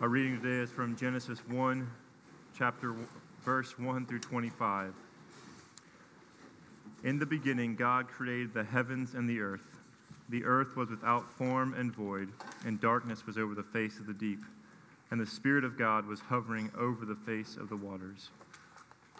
[0.00, 1.90] Our reading today is from Genesis 1,
[2.56, 2.94] chapter
[3.44, 4.94] verse 1 through 25.
[7.02, 9.66] In the beginning, God created the heavens and the earth.
[10.28, 12.28] The earth was without form and void,
[12.64, 14.38] and darkness was over the face of the deep.
[15.10, 18.30] And the Spirit of God was hovering over the face of the waters.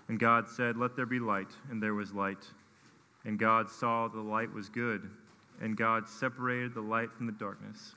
[0.07, 2.47] And God said, Let there be light, and there was light.
[3.25, 5.11] And God saw the light was good,
[5.61, 7.97] and God separated the light from the darkness.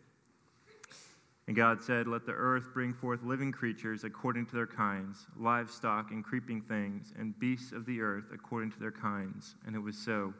[1.47, 6.11] And God said, Let the earth bring forth living creatures according to their kinds, livestock
[6.11, 9.55] and creeping things, and beasts of the earth according to their kinds.
[9.65, 10.33] And it was so.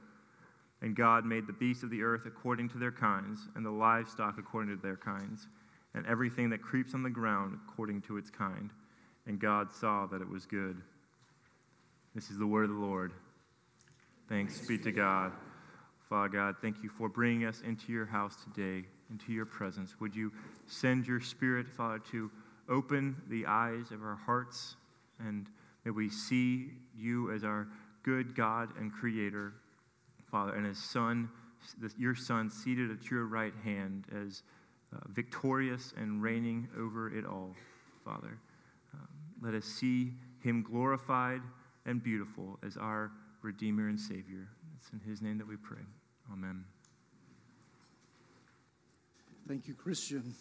[0.81, 4.37] And God made the beasts of the earth according to their kinds, and the livestock
[4.37, 5.47] according to their kinds,
[5.93, 8.69] and everything that creeps on the ground according to its kind.
[9.27, 10.81] And God saw that it was good.
[12.15, 13.13] This is the word of the Lord.
[14.27, 15.33] Thanks be to God.
[16.09, 19.95] Father God, thank you for bringing us into your house today, into your presence.
[19.99, 20.31] Would you
[20.67, 22.31] send your spirit, Father, to
[22.69, 24.75] open the eyes of our hearts,
[25.19, 25.47] and
[25.85, 27.67] may we see you as our
[28.03, 29.53] good God and Creator,
[30.29, 31.29] Father, and as Son,
[31.97, 34.43] your Son seated at your right hand as
[34.95, 37.55] uh, victorious and reigning over it all,
[38.03, 38.39] Father.
[38.93, 39.07] Um,
[39.41, 41.41] let us see him glorified
[41.85, 43.11] and beautiful as our
[43.41, 44.47] Redeemer and Savior.
[44.77, 45.81] It's in his name that we pray.
[46.31, 46.63] Amen.
[49.47, 50.35] Thank you, Christian.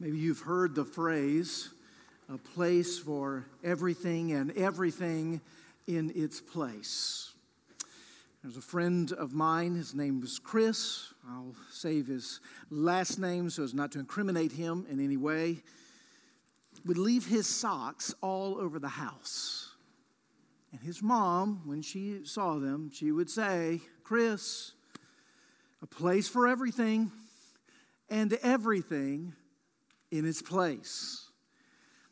[0.00, 1.68] Maybe you've heard the phrase,
[2.32, 5.40] a place for everything and everything
[5.86, 7.32] in its place.
[8.42, 11.12] There's a friend of mine, his name was Chris.
[11.28, 15.58] I'll save his last name so as not to incriminate him in any way.
[16.86, 19.74] Would leave his socks all over the house.
[20.72, 24.72] And his mom, when she saw them, she would say, Chris,
[25.82, 27.10] a place for everything
[28.08, 29.34] and everything
[30.10, 31.30] in its place.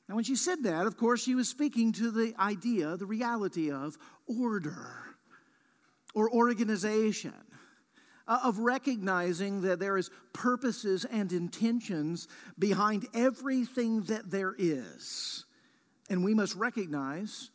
[0.09, 3.71] Now, when she said that, of course, she was speaking to the idea, the reality
[3.71, 4.91] of order
[6.15, 7.35] or organization,
[8.27, 12.27] uh, of recognizing that there is purposes and intentions
[12.59, 15.45] behind everything that there is.
[16.09, 17.51] And we must recognize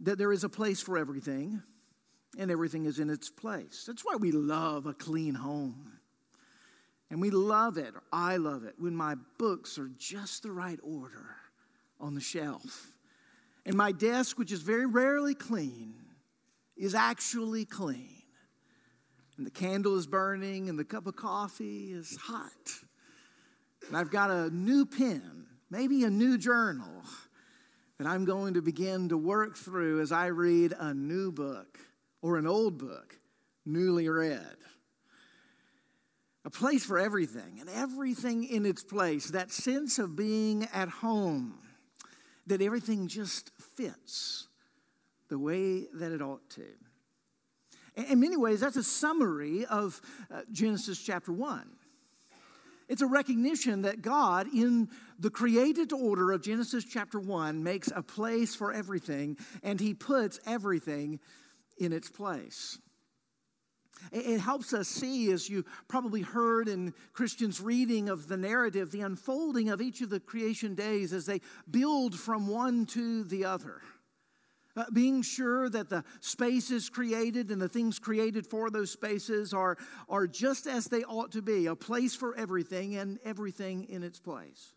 [0.00, 1.62] that there is a place for everything
[2.38, 3.84] and everything is in its place.
[3.86, 5.92] That's why we love a clean home.
[7.10, 11.36] And we love it, I love it, when my books are just the right order
[12.00, 12.96] on the shelf.
[13.66, 15.94] And my desk, which is very rarely clean,
[16.76, 18.22] is actually clean.
[19.36, 22.50] And the candle is burning, and the cup of coffee is hot.
[23.86, 27.02] And I've got a new pen, maybe a new journal,
[27.98, 31.78] that I'm going to begin to work through as I read a new book
[32.24, 33.18] or an old book,
[33.66, 34.56] newly read.
[36.46, 41.58] A place for everything and everything in its place, that sense of being at home,
[42.46, 44.48] that everything just fits
[45.28, 46.64] the way that it ought to.
[47.94, 50.00] In many ways, that's a summary of
[50.32, 51.68] uh, Genesis chapter 1.
[52.88, 54.88] It's a recognition that God, in
[55.18, 60.40] the created order of Genesis chapter 1, makes a place for everything and he puts
[60.46, 61.20] everything
[61.78, 62.78] in its place.
[64.12, 69.00] It helps us see, as you probably heard in Christians' reading of the narrative, the
[69.00, 71.40] unfolding of each of the creation days as they
[71.70, 73.80] build from one to the other.
[74.76, 79.78] Uh, being sure that the spaces created and the things created for those spaces are,
[80.08, 84.18] are just as they ought to be a place for everything and everything in its
[84.18, 84.74] place.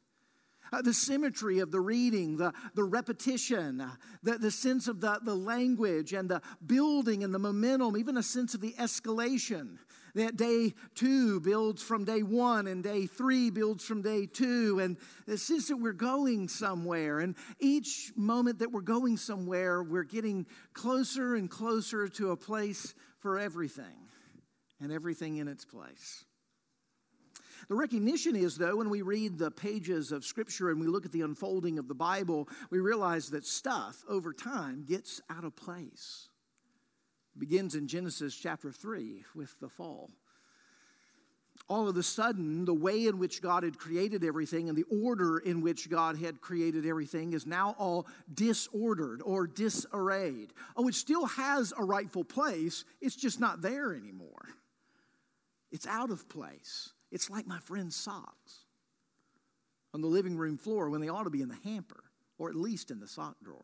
[0.71, 3.91] Uh, the symmetry of the reading, the, the repetition, uh,
[4.23, 8.23] the, the sense of the, the language and the building and the momentum, even a
[8.23, 9.77] sense of the escalation
[10.17, 14.79] that day two builds from day one, and day three builds from day two.
[14.79, 17.19] And the sense that we're going somewhere.
[17.19, 22.93] And each moment that we're going somewhere, we're getting closer and closer to a place
[23.19, 24.09] for everything
[24.81, 26.25] and everything in its place.
[27.69, 31.11] The recognition is, though, when we read the pages of Scripture and we look at
[31.11, 36.29] the unfolding of the Bible, we realize that stuff over time gets out of place
[37.37, 40.09] begins in Genesis chapter 3 with the fall.
[41.67, 45.39] All of a sudden, the way in which God had created everything and the order
[45.39, 50.53] in which God had created everything is now all disordered or disarrayed.
[50.75, 54.49] Oh, it still has a rightful place, it's just not there anymore.
[55.71, 56.93] It's out of place.
[57.11, 58.65] It's like my friend's socks
[59.93, 62.03] on the living room floor when they ought to be in the hamper
[62.37, 63.63] or at least in the sock drawer.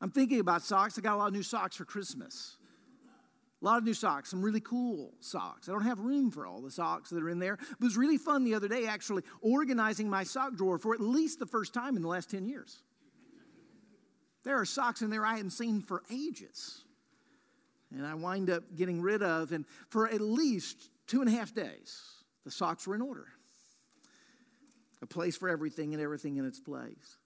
[0.00, 0.96] I'm thinking about socks.
[0.96, 2.56] I got a lot of new socks for Christmas.
[3.60, 5.68] A lot of new socks, some really cool socks.
[5.68, 7.54] I don't have room for all the socks that are in there.
[7.54, 11.40] It was really fun the other day actually organizing my sock drawer for at least
[11.40, 12.82] the first time in the last 10 years.
[14.44, 16.84] There are socks in there I hadn't seen for ages.
[17.90, 21.52] And I wind up getting rid of, and for at least two and a half
[21.52, 22.17] days,
[22.48, 23.26] the socks were in order.
[25.02, 27.18] A place for everything and everything in its place.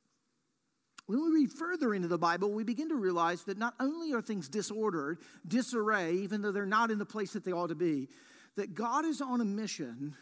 [1.06, 4.20] When we read further into the Bible, we begin to realize that not only are
[4.20, 8.08] things disordered, disarray, even though they're not in the place that they ought to be,
[8.56, 10.16] that God is on a mission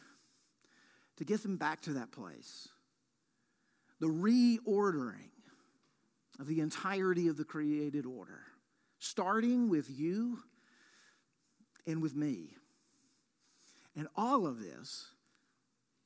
[1.17, 2.69] to get them back to that place.
[4.01, 5.31] The reordering
[6.39, 8.43] of the entirety of the created order,
[8.99, 10.41] starting with you
[11.87, 12.51] and with me.
[14.01, 15.11] And all of this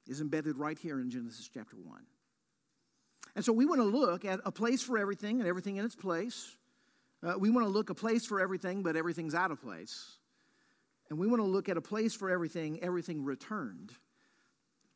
[0.09, 2.01] is embedded right here in Genesis chapter 1.
[3.37, 5.95] And so we want to look at a place for everything and everything in its
[5.95, 6.57] place.
[7.23, 10.17] Uh, we want to look a place for everything, but everything's out of place.
[11.09, 13.93] And we want to look at a place for everything, everything returned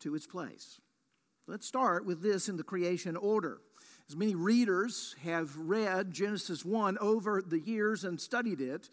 [0.00, 0.80] to its place.
[1.46, 3.60] Let's start with this in the creation order.
[4.08, 8.90] As many readers have read Genesis 1 over the years and studied it,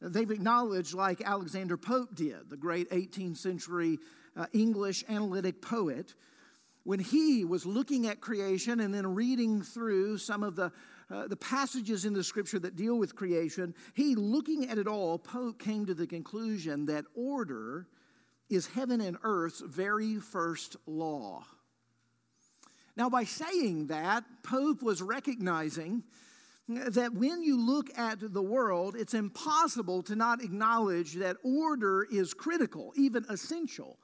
[0.00, 3.98] they've acknowledged, like Alexander Pope did, the great 18th century
[4.36, 6.14] uh, English analytic poet,
[6.84, 10.72] when he was looking at creation and then reading through some of the,
[11.10, 15.18] uh, the passages in the scripture that deal with creation, he, looking at it all,
[15.18, 17.86] Pope came to the conclusion that order
[18.48, 21.44] is heaven and earth's very first law.
[22.96, 26.02] Now, by saying that, Pope was recognizing
[26.74, 32.34] that when you look at the world, it's impossible to not acknowledge that order is
[32.34, 33.98] critical, even essential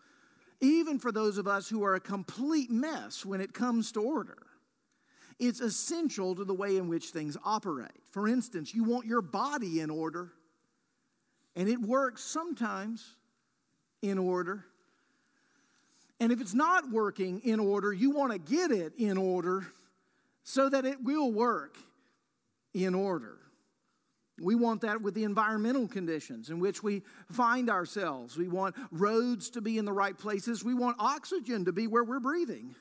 [0.61, 4.39] even for those of us who are a complete mess when it comes to order.
[5.39, 7.91] It's essential to the way in which things operate.
[8.11, 10.33] For instance, you want your body in order,
[11.55, 13.17] and it works sometimes
[14.01, 14.65] in order.
[16.21, 19.67] And if it's not working in order, you want to get it in order
[20.43, 21.77] so that it will work
[22.85, 23.39] in order.
[24.39, 28.37] We want that with the environmental conditions in which we find ourselves.
[28.37, 30.63] We want roads to be in the right places.
[30.63, 32.75] We want oxygen to be where we're breathing.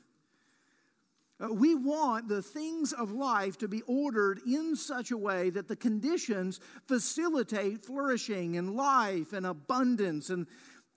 [1.40, 5.68] Uh, we want the things of life to be ordered in such a way that
[5.68, 10.48] the conditions facilitate flourishing and life and abundance and,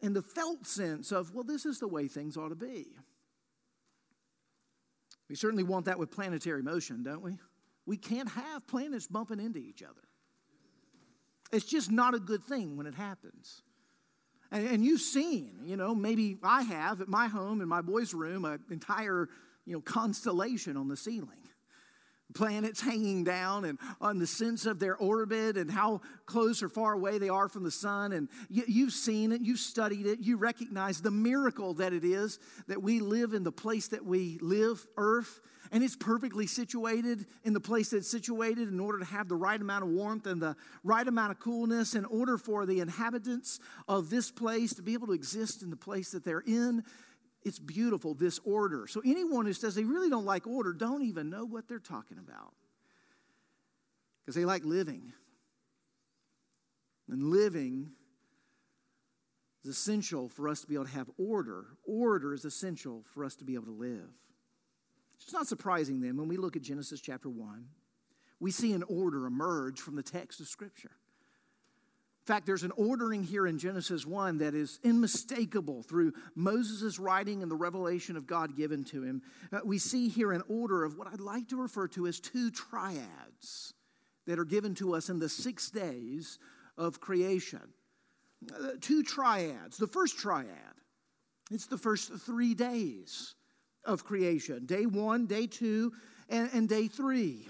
[0.02, 2.86] and the felt sense of, well, this is the way things ought to be.
[5.28, 7.38] We certainly want that with planetary motion, don't we?
[7.88, 10.02] We can't have planets bumping into each other.
[11.50, 13.62] It's just not a good thing when it happens.
[14.52, 18.12] And, and you've seen, you know, maybe I have at my home in my boys'
[18.12, 19.30] room an entire,
[19.64, 21.47] you know, constellation on the ceiling.
[22.34, 26.92] Planets hanging down and on the sense of their orbit and how close or far
[26.92, 28.12] away they are from the sun.
[28.12, 32.38] And you, have seen it, you've studied it, you recognize the miracle that it is
[32.66, 37.52] that we live in the place that we live, Earth, and it's perfectly situated in
[37.52, 40.40] the place that it's situated in order to have the right amount of warmth and
[40.40, 44.94] the right amount of coolness, in order for the inhabitants of this place to be
[44.94, 46.82] able to exist in the place that they're in
[47.44, 48.86] it's beautiful, this order.
[48.86, 52.18] So anyone who says they really don't like order don't even know what they're talking
[52.18, 52.52] about.
[54.20, 55.12] Because they like living.
[57.08, 57.92] And living
[59.64, 61.66] is essential for us to be able to have order.
[61.84, 64.10] Order is essential for us to be able to live.
[65.22, 67.64] It's not surprising then when we look at Genesis chapter 1,
[68.40, 70.92] we see an order emerge from the text of Scripture
[72.28, 77.50] fact, there's an ordering here in Genesis 1 that is unmistakable through Moses' writing and
[77.50, 79.22] the revelation of God given to him.
[79.50, 82.50] Uh, we see here an order of what I'd like to refer to as two
[82.50, 83.72] triads
[84.26, 86.38] that are given to us in the six days
[86.76, 87.72] of creation.
[88.54, 89.78] Uh, two triads.
[89.78, 90.50] The first triad,
[91.50, 93.34] it's the first three days
[93.86, 95.92] of creation day one, day two,
[96.28, 97.48] and, and day three.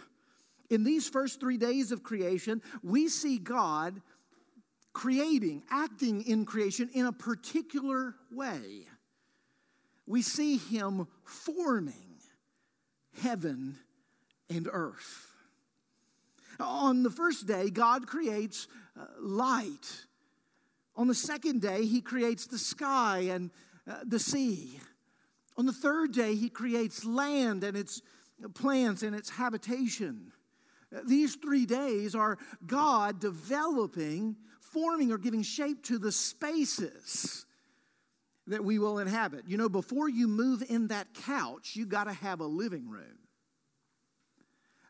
[0.70, 4.00] In these first three days of creation, we see God
[4.99, 8.85] creating, acting in creation in a particular way.
[10.09, 12.17] We see him forming
[13.23, 13.76] heaven
[14.50, 15.28] and earth.
[16.59, 18.67] On the first day, God creates
[18.99, 20.05] uh, light.
[20.97, 23.52] On the second day, he creates the sky and
[23.88, 24.81] uh, the sea.
[25.57, 28.02] On the third day, he creates land and its
[28.55, 30.33] plants and its habitation.
[31.07, 32.37] These three days are
[32.67, 34.35] God developing
[34.72, 37.46] forming or giving shape to the spaces
[38.46, 39.44] that we will inhabit.
[39.46, 43.18] You know, before you move in that couch, you got to have a living room.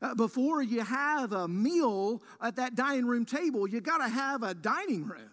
[0.01, 4.45] Uh, before you have a meal at that dining room table, you got to have
[4.45, 5.31] a dining room.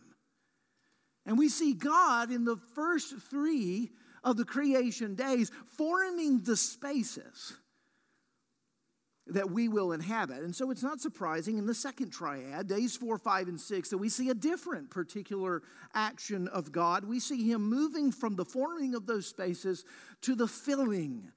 [1.27, 3.91] And we see God in the first three
[4.23, 7.53] of the creation days forming the spaces
[9.27, 10.43] that we will inhabit.
[10.43, 13.97] And so it's not surprising in the second triad, days four, five, and six, that
[13.97, 15.63] we see a different particular
[15.93, 17.05] action of God.
[17.05, 19.83] We see Him moving from the forming of those spaces
[20.21, 21.31] to the filling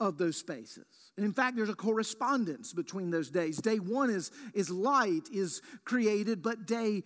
[0.00, 0.86] of those spaces.
[1.16, 3.58] And in fact, there's a correspondence between those days.
[3.58, 7.02] Day one is, is light, is created, but day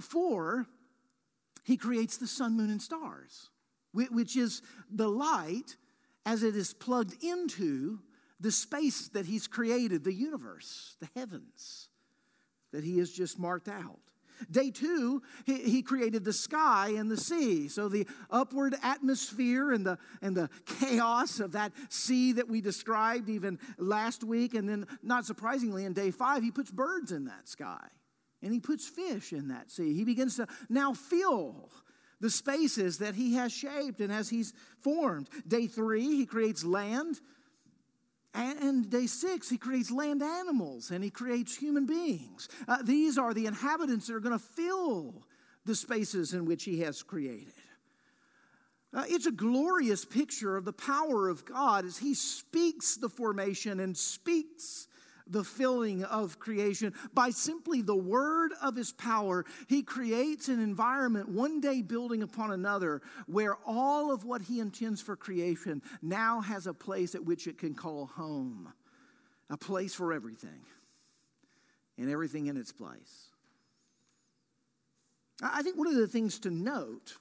[0.00, 0.66] four,
[1.64, 3.48] He creates the sun, moon, and stars,
[3.94, 4.60] which is
[4.90, 5.76] the light
[6.26, 8.00] as it is plugged into
[8.42, 11.88] the space that He's created, the universe, the heavens
[12.72, 14.00] that He has just marked out.
[14.50, 17.68] Day two, he, he, created the sky and the sea.
[17.68, 23.28] So the upward atmosphere and the, and the chaos of that sea that we described
[23.28, 24.54] even last week.
[24.54, 27.86] And then, not surprisingly, in day five, he puts birds in that sky
[28.42, 29.94] and he puts fish in that sea.
[29.94, 31.70] He begins to now fill
[32.20, 35.28] the spaces that he has shaped and as he's formed.
[35.46, 37.20] Day three, he creates land
[38.34, 42.48] and day six, he creates land animals and he creates human beings.
[42.66, 45.26] Uh, these are the inhabitants that are going to fill
[45.64, 47.52] the spaces in which he has created.
[48.94, 53.80] Uh, it's a glorious picture of the power of God as he speaks the formation
[53.80, 54.86] and speaks
[55.26, 56.92] the filling of creation.
[57.14, 62.52] By simply the word of his power, he creates an environment, one day building upon
[62.52, 67.46] another, where all of what he intends for creation now has a place at which
[67.46, 68.72] it can call home,
[69.50, 70.60] a place for everything,
[71.98, 73.28] and everything in its place.
[75.42, 77.16] I think one of the things to note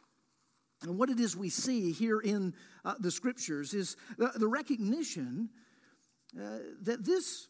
[0.84, 2.54] and what it is we see here in
[2.84, 5.50] uh, the scriptures is the, the recognition
[6.40, 7.48] uh, that this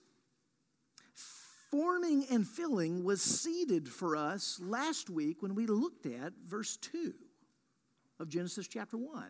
[1.71, 7.13] forming and filling was seeded for us last week when we looked at verse 2
[8.19, 9.23] of Genesis chapter 1.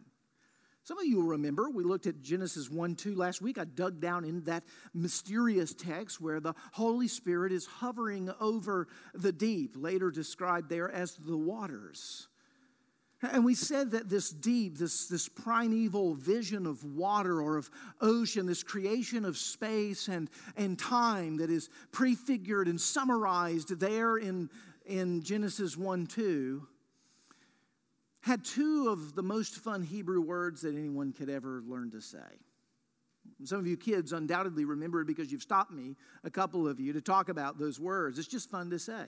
[0.83, 3.59] Some of you will remember we looked at Genesis 1 2 last week.
[3.59, 4.63] I dug down in that
[4.95, 11.15] mysterious text where the Holy Spirit is hovering over the deep, later described there as
[11.17, 12.27] the waters.
[13.21, 18.47] And we said that this deep, this, this primeval vision of water or of ocean,
[18.47, 24.49] this creation of space and, and time that is prefigured and summarized there in,
[24.87, 26.67] in Genesis 1 2,
[28.21, 32.17] had two of the most fun Hebrew words that anyone could ever learn to say.
[33.43, 36.93] Some of you kids undoubtedly remember it because you've stopped me, a couple of you,
[36.93, 38.17] to talk about those words.
[38.17, 39.05] It's just fun to say.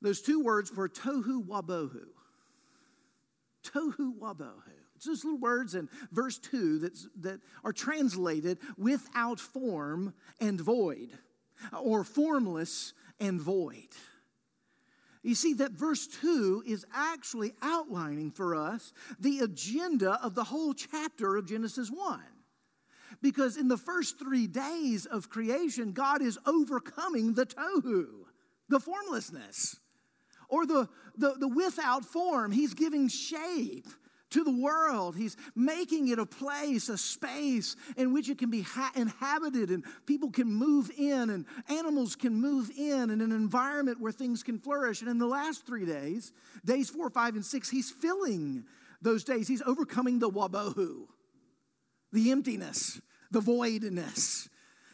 [0.00, 2.06] Those two words were tohu wabohu.
[3.72, 4.62] Tohu wabohu.
[4.96, 11.10] It's those little words in verse 2 that's, that are translated without form and void,
[11.80, 13.88] or formless and void.
[15.22, 20.74] You see, that verse 2 is actually outlining for us the agenda of the whole
[20.74, 22.20] chapter of Genesis 1.
[23.20, 28.06] Because in the first three days of creation, God is overcoming the tohu,
[28.68, 29.76] the formlessness,
[30.48, 32.52] or the, the, the without form.
[32.52, 33.86] He's giving shape
[34.30, 35.16] to the world.
[35.16, 39.84] He's making it a place, a space in which it can be ha- inhabited and
[40.06, 44.58] people can move in and animals can move in and an environment where things can
[44.58, 45.00] flourish.
[45.00, 46.32] And in the last three days,
[46.64, 48.64] days four, five, and six, he's filling
[49.00, 49.48] those days.
[49.48, 51.06] He's overcoming the wabohu,
[52.12, 53.00] the emptiness,
[53.30, 54.48] the voidness.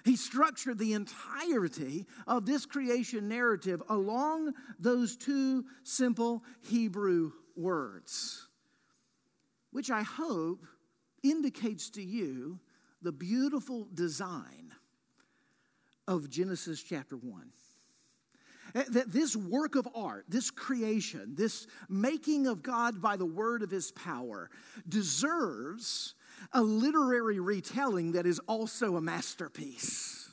[0.04, 8.48] He structured the entirety of this creation narrative along those two simple Hebrew words
[9.74, 10.64] which I hope
[11.24, 12.60] indicates to you
[13.02, 14.72] the beautiful design
[16.06, 17.50] of Genesis chapter 1.
[18.76, 23.62] Eh, that this work of art, this creation, this making of God by the word
[23.62, 24.48] of his power
[24.88, 26.14] deserves
[26.52, 30.32] a literary retelling that is also a masterpiece.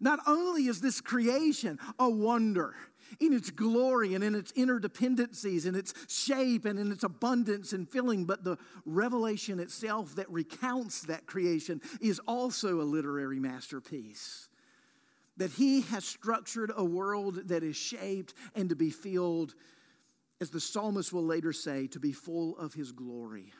[0.00, 2.74] Not only is this creation a wonder,
[3.20, 7.88] in its glory and in its interdependencies, in its shape and in its abundance and
[7.88, 14.48] filling, but the revelation itself that recounts that creation is also a literary masterpiece.
[15.36, 19.54] That he has structured a world that is shaped and to be filled,
[20.40, 23.52] as the psalmist will later say, to be full of his glory.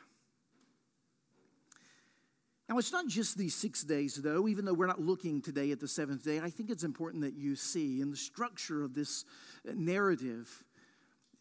[2.67, 5.79] Now, it's not just these six days, though, even though we're not looking today at
[5.79, 6.39] the seventh day.
[6.39, 9.23] I think it's important that you see in the structure of this
[9.67, 10.63] uh, narrative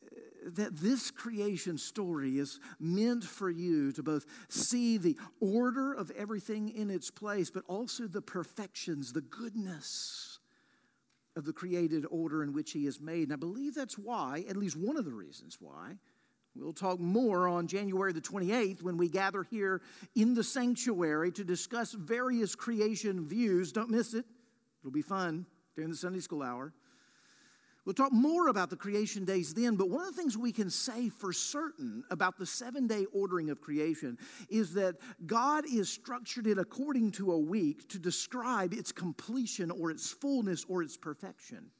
[0.04, 6.10] uh, that this creation story is meant for you to both see the order of
[6.10, 10.40] everything in its place, but also the perfections, the goodness
[11.36, 13.24] of the created order in which He is made.
[13.24, 15.96] And I believe that's why, at least one of the reasons why,
[16.56, 19.82] We'll talk more on January the 28th when we gather here
[20.14, 23.72] in the sanctuary to discuss various creation views.
[23.72, 24.24] Don't miss it,
[24.80, 26.72] it'll be fun during the Sunday school hour.
[27.84, 30.70] We'll talk more about the creation days then, but one of the things we can
[30.70, 34.16] say for certain about the seven day ordering of creation
[34.48, 39.90] is that God is structured it according to a week to describe its completion or
[39.90, 41.70] its fullness or its perfection.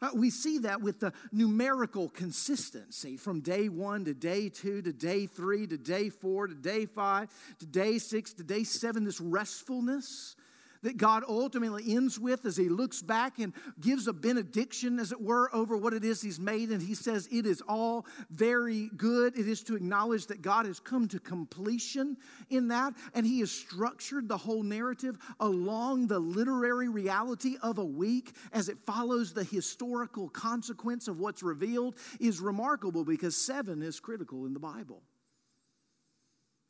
[0.00, 4.92] Uh, we see that with the numerical consistency from day one to day two to
[4.92, 9.20] day three to day four to day five to day six to day seven, this
[9.20, 10.36] restfulness
[10.82, 15.20] that God ultimately ends with as he looks back and gives a benediction, as it
[15.20, 16.70] were, over what it is he's made.
[16.70, 19.38] And he says, It is all very good.
[19.38, 22.16] It is to acknowledge that God has come to completion
[22.50, 22.94] in that.
[23.14, 28.68] And he has structured the whole narrative along the literary reality of a week as
[28.68, 34.52] it follows the historical consequence of what's revealed is remarkable because seven is critical in
[34.52, 35.02] the Bible.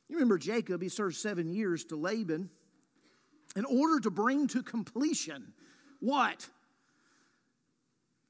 [0.09, 2.49] You remember Jacob, he served seven years to Laban
[3.57, 5.53] in order to bring to completion
[6.01, 6.47] what?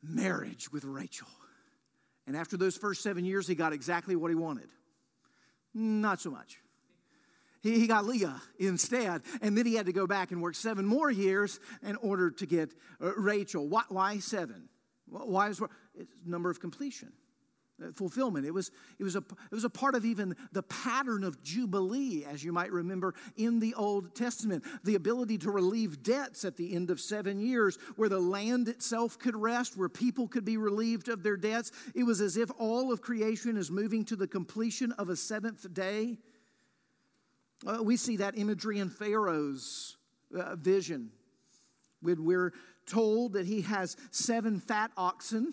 [0.03, 1.29] Marriage with Rachel.
[2.27, 4.69] And after those first seven years, he got exactly what he wanted.
[5.75, 6.59] Not so much.
[7.63, 10.87] He, he got Leah instead, and then he had to go back and work seven
[10.87, 13.67] more years in order to get uh, Rachel.
[13.67, 14.69] Why, why seven?
[15.07, 15.61] Why is
[16.25, 17.13] number of completion?
[17.95, 18.45] Fulfillment.
[18.45, 22.25] It was, it, was a, it was a part of even the pattern of Jubilee,
[22.29, 24.65] as you might remember in the Old Testament.
[24.85, 29.19] The ability to relieve debts at the end of seven years, where the land itself
[29.19, 31.71] could rest, where people could be relieved of their debts.
[31.95, 35.73] It was as if all of creation is moving to the completion of a seventh
[35.73, 36.19] day.
[37.67, 39.97] Uh, we see that imagery in Pharaoh's
[40.37, 41.11] uh, vision
[42.01, 42.53] when we're
[42.87, 45.53] told that he has seven fat oxen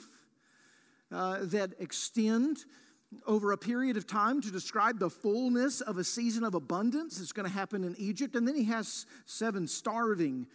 [1.11, 2.65] uh, that extend
[3.27, 7.31] over a period of time to describe the fullness of a season of abundance that's
[7.31, 8.35] going to happen in Egypt.
[8.35, 10.47] And then he has seven starving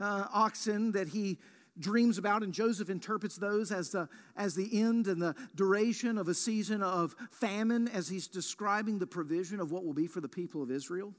[0.00, 1.38] uh, oxen that he
[1.78, 6.28] dreams about, and Joseph interprets those as the, as the end and the duration of
[6.28, 10.28] a season of famine as he's describing the provision of what will be for the
[10.28, 11.14] people of Israel.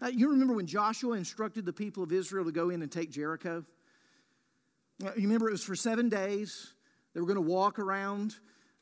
[0.00, 3.10] Uh, you remember when Joshua instructed the people of Israel to go in and take
[3.10, 3.64] Jericho?
[5.04, 6.74] Uh, you remember it was for seven days.
[7.14, 8.36] They were going to walk around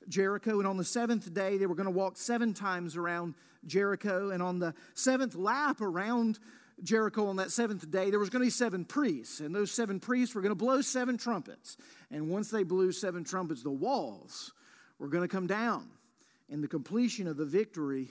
[0.08, 3.34] Jericho, and on the seventh day, they were going to walk seven times around
[3.66, 4.30] Jericho.
[4.30, 6.38] And on the seventh lap around
[6.82, 10.00] Jericho on that seventh day, there was going to be seven priests, and those seven
[10.00, 11.76] priests were going to blow seven trumpets.
[12.10, 14.52] And once they blew seven trumpets, the walls
[14.98, 15.88] were going to come down
[16.50, 18.08] and the completion of the victory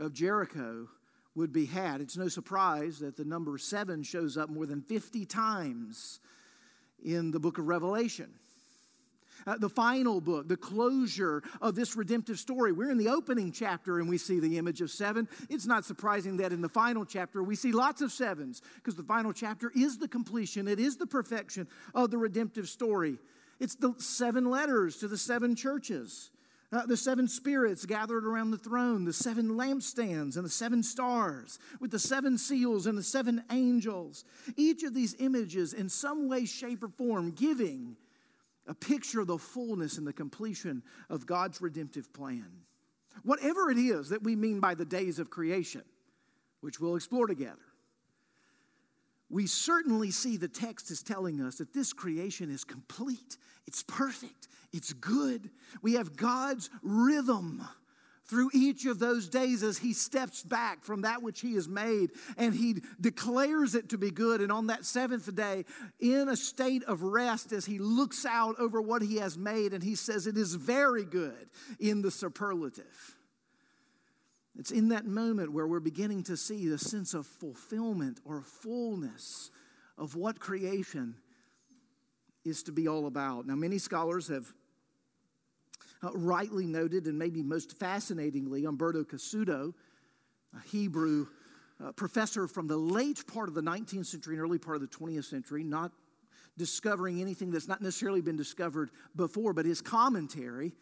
[0.00, 0.88] of Jericho
[1.34, 2.00] would be had.
[2.00, 6.20] It's no surprise that the number seven shows up more than 50 times
[7.04, 8.32] in the book of Revelation.
[9.46, 12.72] Uh, the final book, the closure of this redemptive story.
[12.72, 15.28] We're in the opening chapter and we see the image of seven.
[15.48, 19.04] It's not surprising that in the final chapter we see lots of sevens because the
[19.04, 23.18] final chapter is the completion, it is the perfection of the redemptive story.
[23.60, 26.30] It's the seven letters to the seven churches.
[26.72, 31.60] Uh, the seven spirits gathered around the throne, the seven lampstands and the seven stars,
[31.78, 34.24] with the seven seals and the seven angels.
[34.56, 37.96] Each of these images, in some way, shape, or form, giving
[38.66, 42.46] a picture of the fullness and the completion of God's redemptive plan.
[43.22, 45.82] Whatever it is that we mean by the days of creation,
[46.60, 47.56] which we'll explore together,
[49.28, 54.48] we certainly see the text is telling us that this creation is complete, it's perfect,
[54.72, 55.50] it's good.
[55.82, 57.66] We have God's rhythm
[58.28, 62.10] through each of those days as he steps back from that which he has made
[62.36, 64.40] and he declares it to be good.
[64.40, 65.64] And on that seventh day,
[66.00, 69.82] in a state of rest, as he looks out over what he has made and
[69.82, 73.16] he says, It is very good in the superlative.
[74.58, 79.50] It's in that moment where we're beginning to see the sense of fulfillment or fullness
[79.98, 81.16] of what creation
[82.44, 83.46] is to be all about.
[83.46, 84.46] Now, many scholars have
[86.02, 89.74] uh, rightly noted, and maybe most fascinatingly, Umberto Cassuto,
[90.54, 91.26] a Hebrew
[91.84, 94.88] uh, professor from the late part of the 19th century and early part of the
[94.88, 95.92] 20th century, not
[96.56, 100.72] discovering anything that's not necessarily been discovered before, but his commentary,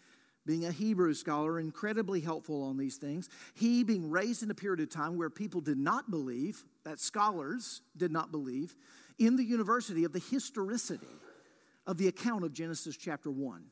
[0.47, 3.29] being a Hebrew scholar, incredibly helpful on these things.
[3.55, 7.81] He being raised in a period of time where people did not believe, that scholars
[7.97, 8.77] did not believe,
[9.19, 11.07] in the university of the historicity
[11.87, 13.65] of the account of Genesis chapter 1.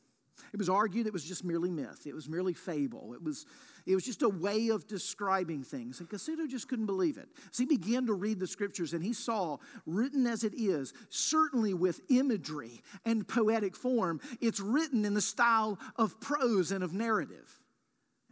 [0.53, 3.47] It was argued it was just merely myth, it was merely fable, it was,
[3.87, 6.01] it was just a way of describing things.
[6.01, 7.29] And Cassuto just couldn't believe it.
[7.53, 11.75] So he began to read the scriptures and he saw, written as it is, certainly
[11.75, 17.59] with imagery and poetic form, it's written in the style of prose and of narrative.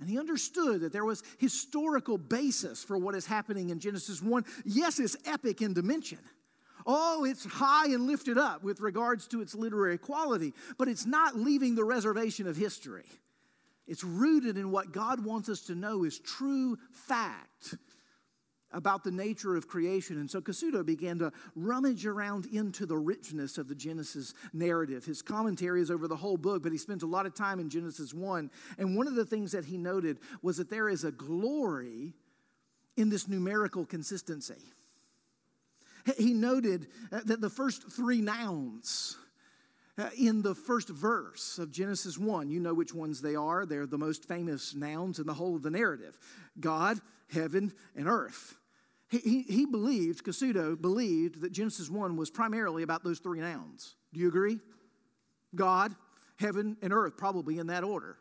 [0.00, 4.44] And he understood that there was historical basis for what is happening in Genesis 1.
[4.64, 6.18] Yes, it's epic in dimension.
[6.86, 11.36] Oh, it's high and lifted up with regards to its literary quality, but it's not
[11.36, 13.06] leaving the reservation of history.
[13.86, 17.74] It's rooted in what God wants us to know is true fact
[18.72, 20.18] about the nature of creation.
[20.18, 25.04] And so Cassuto began to rummage around into the richness of the Genesis narrative.
[25.04, 27.68] His commentary is over the whole book, but he spent a lot of time in
[27.68, 28.50] Genesis 1.
[28.78, 32.14] And one of the things that he noted was that there is a glory
[32.96, 34.62] in this numerical consistency.
[36.16, 39.16] He noted uh, that the first three nouns
[39.98, 43.66] uh, in the first verse of Genesis 1, you know which ones they are.
[43.66, 46.16] They're the most famous nouns in the whole of the narrative
[46.58, 46.98] God,
[47.32, 48.56] heaven, and earth.
[49.08, 53.96] He, he, he believed, Cassuto believed, that Genesis 1 was primarily about those three nouns.
[54.14, 54.60] Do you agree?
[55.54, 55.94] God,
[56.38, 58.16] heaven, and earth, probably in that order.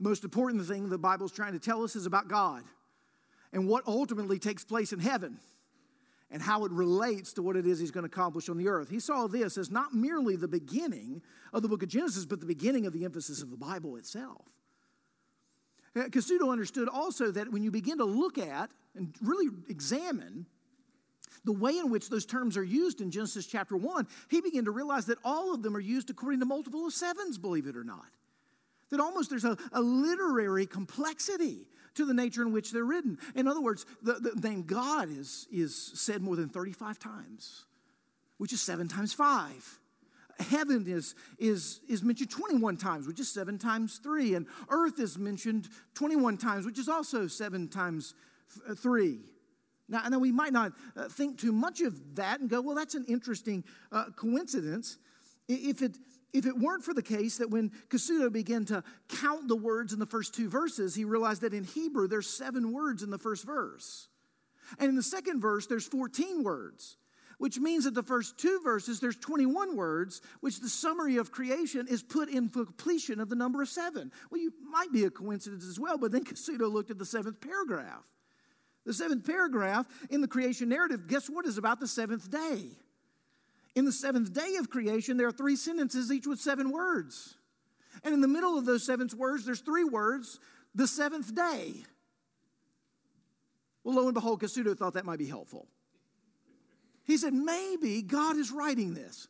[0.00, 2.64] The most important thing the Bible's trying to tell us is about God
[3.52, 5.38] and what ultimately takes place in heaven
[6.32, 8.88] and how it relates to what it is he's going to accomplish on the earth.
[8.88, 12.46] He saw this as not merely the beginning of the book of Genesis, but the
[12.46, 14.46] beginning of the emphasis of the Bible itself.
[15.94, 20.46] Uh, Cassuto understood also that when you begin to look at and really examine
[21.44, 24.70] the way in which those terms are used in Genesis chapter 1, he began to
[24.70, 27.84] realize that all of them are used according to multiple of sevens, believe it or
[27.84, 28.06] not.
[28.90, 33.18] That almost there's a, a literary complexity to the nature in which they're written.
[33.34, 37.64] In other words, the, the name God is, is said more than 35 times,
[38.38, 39.78] which is seven times five.
[40.40, 44.34] Heaven is, is, is mentioned 21 times, which is seven times three.
[44.34, 48.14] And earth is mentioned 21 times, which is also seven times
[48.68, 49.20] uh, three.
[49.88, 52.94] Now, now we might not uh, think too much of that and go, well, that's
[52.94, 54.98] an interesting uh, coincidence.
[55.48, 55.96] If it,
[56.32, 59.98] if it weren't for the case that when Cassuto began to count the words in
[59.98, 63.44] the first two verses, he realized that in Hebrew there's seven words in the first
[63.44, 64.08] verse.
[64.78, 66.96] And in the second verse, there's 14 words,
[67.36, 71.86] which means that the first two verses, there's 21 words, which the summary of creation
[71.88, 74.10] is put in completion of the number of seven.
[74.30, 77.40] Well, you might be a coincidence as well, but then Cassuto looked at the seventh
[77.40, 78.06] paragraph.
[78.86, 82.70] The seventh paragraph in the creation narrative, guess what is about the seventh day?
[83.74, 87.36] In the seventh day of creation, there are three sentences, each with seven words.
[88.04, 90.40] And in the middle of those seven words, there's three words
[90.74, 91.74] the seventh day.
[93.84, 95.66] Well, lo and behold, Cassuto thought that might be helpful.
[97.04, 99.28] He said, maybe God is writing this.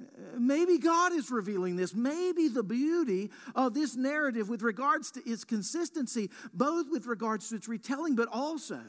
[0.00, 1.94] Uh, maybe God is revealing this.
[1.94, 7.56] Maybe the beauty of this narrative with regards to its consistency, both with regards to
[7.56, 8.80] its retelling, but also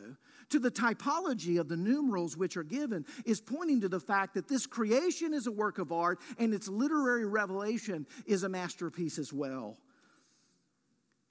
[0.50, 4.48] to the typology of the numerals which are given, is pointing to the fact that
[4.48, 9.32] this creation is a work of art and its literary revelation is a masterpiece as
[9.32, 9.78] well.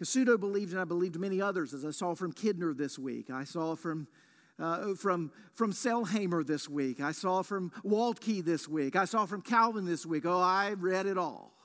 [0.01, 3.31] Cassuto believed, and I believed many others, as I saw from Kidner this week.
[3.31, 4.07] I saw from
[4.61, 7.01] uh, from, from Sailhamer this week.
[7.01, 8.97] I saw from Waltke this week.
[8.97, 10.27] I saw from Calvin this week.
[10.27, 11.58] Oh, I read it all.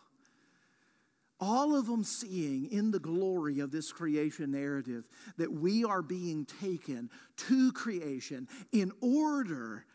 [1.39, 6.45] All of them seeing in the glory of this creation narrative that we are being
[6.45, 9.85] taken to creation in order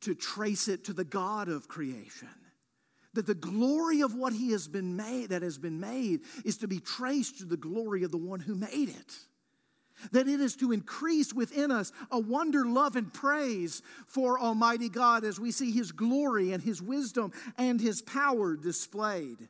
[0.00, 2.28] to trace it to the God of creation
[3.14, 6.68] that the glory of what he has been made that has been made is to
[6.68, 9.16] be traced to the glory of the one who made it
[10.12, 15.24] that it is to increase within us a wonder, love, and praise for Almighty God
[15.24, 19.48] as we see His glory and His wisdom and His power displayed.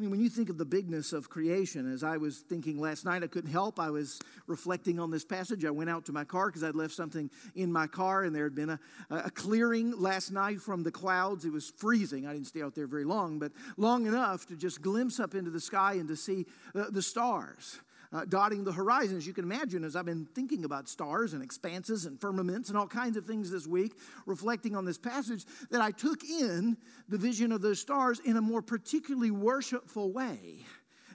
[0.00, 3.04] I mean, when you think of the bigness of creation, as I was thinking last
[3.04, 3.78] night, I couldn't help.
[3.78, 5.62] I was reflecting on this passage.
[5.66, 8.44] I went out to my car because I'd left something in my car, and there
[8.44, 11.44] had been a, a clearing last night from the clouds.
[11.44, 12.26] It was freezing.
[12.26, 15.50] I didn't stay out there very long, but long enough to just glimpse up into
[15.50, 17.80] the sky and to see uh, the stars
[18.12, 19.16] uh, dotting the horizon.
[19.16, 22.78] As you can imagine, as I've been thinking about stars and expanses and firmaments and
[22.78, 23.94] all kinds of things this week,
[24.26, 26.76] reflecting on this passage, that I took in
[27.08, 30.64] the vision of those stars in a more particularly worshipful way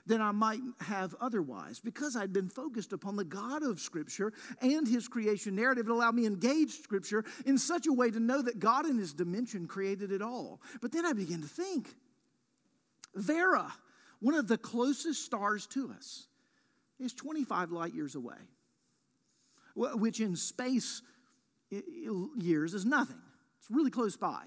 [0.06, 4.32] than I might have otherwise because I'd been focused upon the God of Scripture
[4.62, 5.88] and His creation narrative.
[5.88, 8.98] It allowed me to engage Scripture in such a way to know that God in
[8.98, 10.60] His dimension created it all.
[10.80, 11.88] But then I began to think
[13.14, 13.72] Vera,
[14.20, 16.26] one of the closest stars to us,
[16.98, 18.36] is 25 light years away,
[19.74, 21.02] which in space
[21.70, 23.20] years is nothing.
[23.60, 24.44] It's really close by.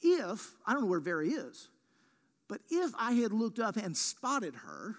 [0.00, 1.68] If, I don't know where Vera is,
[2.48, 4.94] but if I had looked up and spotted her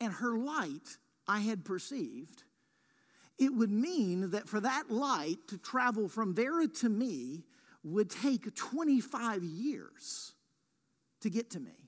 [0.00, 2.44] and her light I had perceived,
[3.38, 7.44] it would mean that for that light to travel from Vera to me
[7.82, 10.32] would take 25 years
[11.20, 11.79] to get to me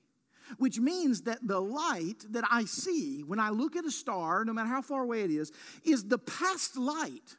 [0.57, 4.53] which means that the light that I see when I look at a star, no
[4.53, 5.51] matter how far away it is,
[5.83, 7.37] is the past light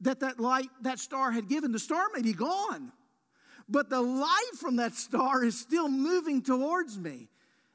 [0.00, 1.72] that that light, that star had given.
[1.72, 2.92] The star may be gone,
[3.68, 7.28] but the light from that star is still moving towards me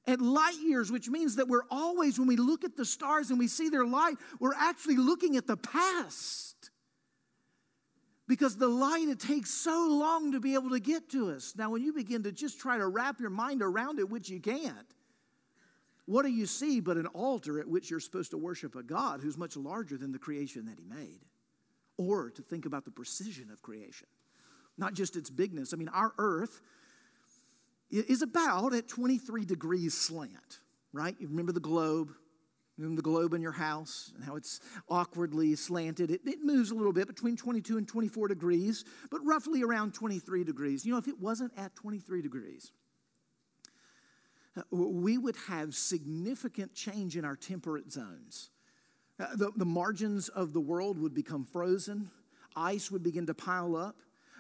[0.08, 3.38] at light years, which means that we're always, when we look at the stars and
[3.38, 6.49] we see their light, we're actually looking at the past
[8.30, 11.56] because the light, it takes so long to be able to get to us.
[11.58, 14.40] Now, when you begin to just try to wrap your mind around it, which you
[14.40, 14.94] can't,
[16.06, 19.22] what do you see but an altar at which you're supposed to worship a God
[19.22, 21.22] who's much larger than the creation that He made?
[21.98, 24.08] Or to think about the precision of creation,
[24.78, 25.74] not just its bigness.
[25.74, 26.62] I mean, our earth
[27.90, 30.60] is about at 23 degrees slant,
[30.94, 31.16] right?
[31.20, 32.12] You remember the globe?
[32.80, 36.12] The globe in your house and how it's awkwardly slanted.
[36.12, 40.44] It, it, moves a little bit between 22 and 24 degrees, but roughly around 23
[40.44, 40.86] degrees.
[40.86, 42.72] You know, if it wasn't at 23 degrees,
[44.58, 48.50] uh, we would have significant change in our temperate zones.
[49.20, 52.10] Uh, the, the margins of the world would become frozen,
[52.56, 53.98] ice would begin to pile up.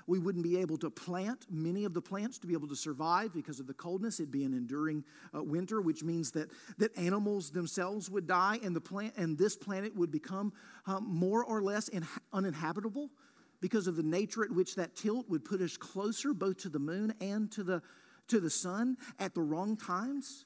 [0.09, 3.31] We wouldn't be able to plant many of the plants to be able to survive
[3.31, 4.19] because of the coldness.
[4.19, 5.03] It'd be an enduring
[5.35, 9.55] uh, winter, which means that, that animals themselves would die and, the plant, and this
[9.55, 10.51] planet would become
[10.87, 13.11] um, more or less in, uninhabitable
[13.61, 16.79] because of the nature at which that tilt would put us closer both to the
[16.79, 17.79] moon and to the,
[18.29, 20.45] to the sun at the wrong times.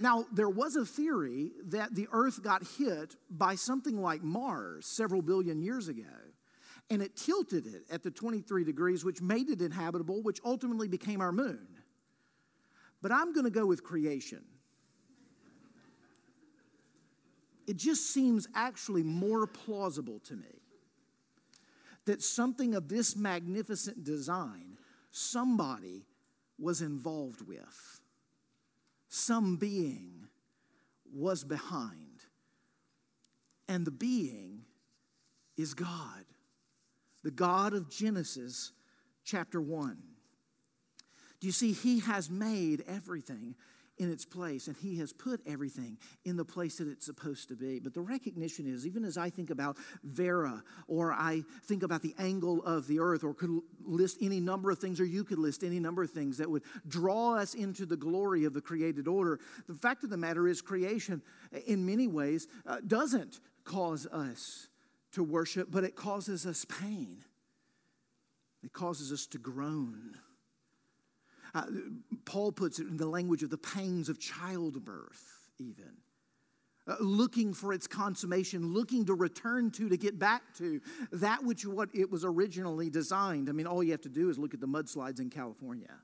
[0.00, 5.22] Now, there was a theory that the Earth got hit by something like Mars several
[5.22, 6.02] billion years ago
[6.90, 11.20] and it tilted it at the 23 degrees, which made it inhabitable, which ultimately became
[11.20, 11.66] our moon.
[13.02, 14.44] But I'm going to go with creation.
[17.66, 20.62] It just seems actually more plausible to me
[22.04, 24.78] that something of this magnificent design
[25.10, 26.06] somebody
[26.58, 28.00] was involved with,
[29.08, 30.28] some being
[31.12, 32.20] was behind,
[33.66, 34.62] and the being
[35.56, 36.24] is God
[37.26, 38.70] the God of Genesis
[39.24, 39.98] chapter 1.
[41.40, 41.72] Do you see?
[41.72, 43.56] He has made everything
[43.98, 47.56] in its place and he has put everything in the place that it's supposed to
[47.56, 47.80] be.
[47.80, 52.14] But the recognition is, even as I think about Vera or I think about the
[52.16, 55.64] angle of the earth or could list any number of things or you could list
[55.64, 59.40] any number of things that would draw us into the glory of the created order,
[59.66, 61.20] the fact of the matter is, creation
[61.66, 64.68] in many ways uh, doesn't cause us
[65.12, 67.18] to worship, but it causes us pain.
[68.62, 70.16] It causes us to groan.
[71.54, 71.64] Uh,
[72.24, 75.96] Paul puts it in the language of the pangs of childbirth, even.
[76.88, 80.80] Uh, looking for its consummation, looking to return to, to get back to
[81.12, 83.48] that which what it was originally designed.
[83.48, 85.94] I mean, all you have to do is look at the mudslides in California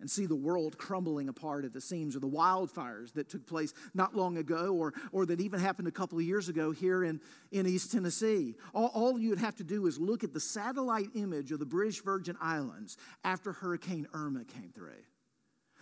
[0.00, 3.72] and see the world crumbling apart at the seams, or the wildfires that took place
[3.94, 7.20] not long ago, or, or that even happened a couple of years ago here in,
[7.50, 8.54] in East Tennessee.
[8.74, 11.66] All, all you would have to do is look at the satellite image of the
[11.66, 15.02] British Virgin Islands after Hurricane Irma came through.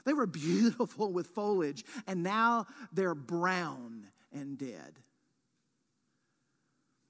[0.05, 4.98] They were beautiful with foliage, and now they're brown and dead.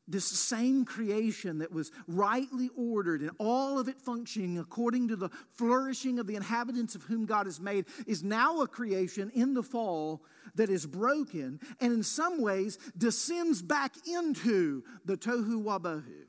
[0.07, 5.31] This same creation that was rightly ordered and all of it functioning according to the
[5.55, 9.63] flourishing of the inhabitants of whom God has made is now a creation in the
[9.63, 10.23] fall
[10.57, 16.27] that is broken and in some ways descends back into the tohu wabohu.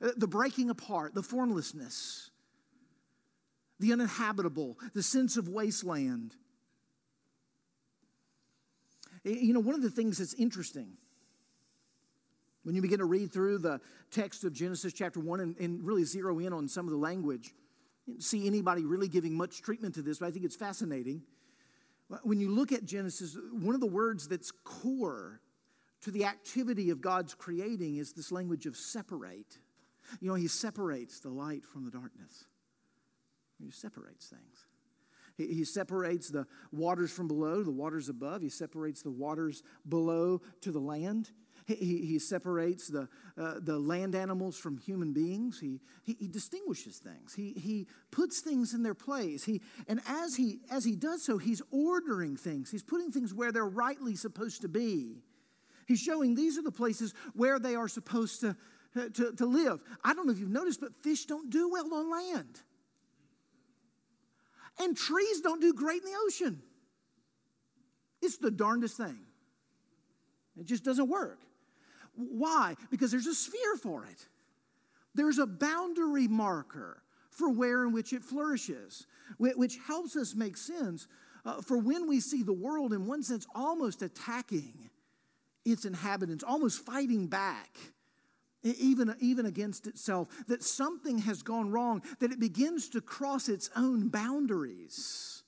[0.00, 2.30] Uh, the breaking apart, the formlessness,
[3.80, 6.36] the uninhabitable, the sense of wasteland.
[9.24, 10.96] You know, one of the things that's interesting
[12.66, 16.02] when you begin to read through the text of Genesis chapter 1 and, and really
[16.02, 17.54] zero in on some of the language,
[18.18, 21.22] see anybody really giving much treatment to this, but I think it's fascinating.
[22.24, 25.40] When you look at Genesis, one of the words that's core
[26.00, 29.58] to the activity of God's creating is this language of separate.
[30.18, 32.46] You know, He separates the light from the darkness,
[33.62, 34.66] He separates things.
[35.36, 38.42] He, he separates the waters from below, the waters above.
[38.42, 41.30] He separates the waters below to the land.
[41.66, 45.58] He, he separates the, uh, the land animals from human beings.
[45.58, 47.34] He, he, he, distinguishes things.
[47.34, 49.42] He, he puts things in their place.
[49.42, 52.70] He, and as he, as he does so, he's ordering things.
[52.70, 55.24] He's putting things where they're rightly supposed to be.
[55.88, 58.56] He's showing these are the places where they are supposed to,
[58.94, 59.82] to, to live.
[60.04, 62.60] I don't know if you've noticed, but fish don't do well on land.
[64.78, 66.62] And trees don't do great in the ocean.
[68.22, 69.18] It's the darndest thing.
[70.56, 71.40] It just doesn't work.
[72.16, 72.74] Why?
[72.90, 74.26] Because there's a sphere for it.
[75.14, 79.06] There's a boundary marker for where in which it flourishes,
[79.38, 81.06] which helps us make sense
[81.44, 84.90] uh, for when we see the world, in one sense, almost attacking
[85.64, 87.78] its inhabitants, almost fighting back.
[88.62, 93.70] Even, even against itself, that something has gone wrong, that it begins to cross its
[93.76, 95.44] own boundaries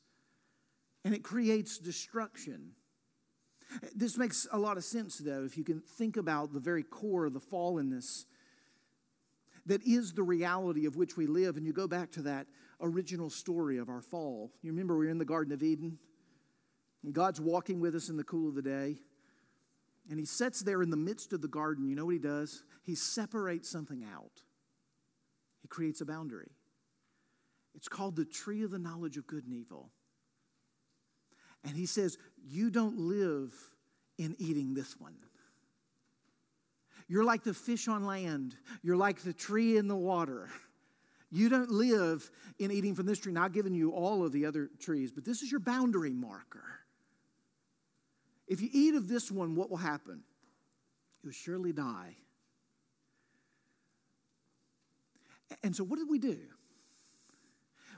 [1.05, 2.73] and it creates destruction.
[3.95, 7.27] This makes a lot of sense, though, if you can think about the very core
[7.27, 8.25] of the fallenness
[9.69, 11.57] that is the reality of which we live.
[11.57, 12.47] And you go back to that
[12.81, 14.51] original story of our fall.
[14.63, 15.99] You remember we were in the Garden of Eden,
[17.05, 18.97] and God's walking with us in the cool of the day.
[20.11, 21.87] And he sits there in the midst of the garden.
[21.87, 22.65] You know what he does?
[22.83, 24.43] He separates something out,
[25.61, 26.51] he creates a boundary.
[27.75, 29.91] It's called the tree of the knowledge of good and evil.
[31.65, 33.55] And he says, You don't live
[34.19, 35.15] in eating this one.
[37.09, 40.49] You're like the fish on land, you're like the tree in the water.
[41.31, 43.33] You don't live in eating from this tree.
[43.33, 46.65] Now, I've given you all of the other trees, but this is your boundary marker.
[48.47, 50.23] If you eat of this one, what will happen?
[51.23, 52.17] You'll surely die.
[55.63, 56.39] And so, what did we do?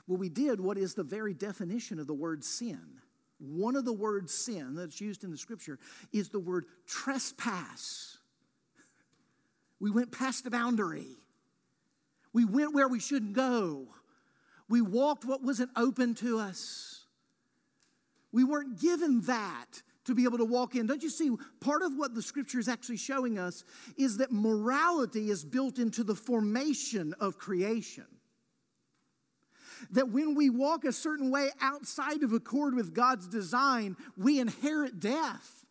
[0.07, 2.99] Well, we did what is the very definition of the word sin.
[3.41, 5.79] One of the words sin that's used in the scripture
[6.13, 8.19] is the word trespass.
[9.79, 11.07] We went past the boundary.
[12.33, 13.87] We went where we shouldn't go.
[14.69, 17.05] We walked what wasn't open to us.
[18.31, 20.85] We weren't given that to be able to walk in.
[20.85, 21.31] Don't you see?
[21.59, 23.63] Part of what the scripture is actually showing us
[23.97, 28.05] is that morality is built into the formation of creation
[29.91, 34.99] that when we walk a certain way outside of accord with God's design, we inherit
[34.99, 35.65] death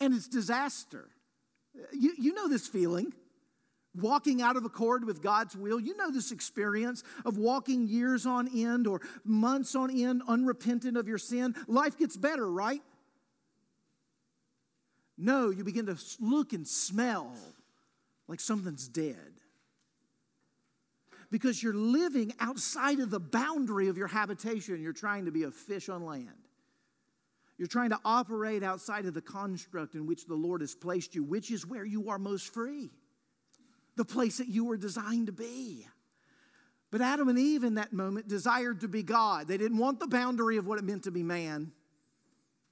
[0.00, 1.08] and it's disaster.
[1.92, 3.12] You, you know this feeling.
[3.94, 5.80] Walking out of accord with God's will.
[5.80, 11.08] You know this experience of walking years on end or months on end unrepentant of
[11.08, 11.56] your sin.
[11.66, 12.82] Life gets better, right?
[15.18, 17.36] No, you begin to look and smell
[18.28, 19.39] like something's dead
[21.30, 24.82] because you're living outside of the boundary of your habitation.
[24.82, 26.28] You're trying to be a fish on land.
[27.56, 31.22] You're trying to operate outside of the construct in which the Lord has placed you,
[31.22, 32.90] which is where you are most free,
[33.96, 35.86] the place that you were designed to be.
[36.90, 39.46] But Adam and Eve in that moment desired to be God.
[39.46, 41.72] They didn't want the boundary of what it meant to be man.